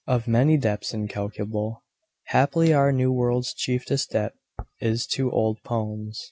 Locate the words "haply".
2.29-2.73